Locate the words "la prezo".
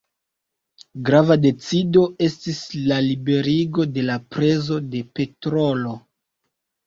4.07-4.79